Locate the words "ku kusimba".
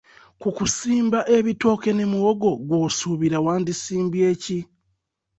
0.41-1.19